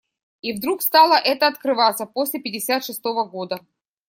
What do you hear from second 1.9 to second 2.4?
после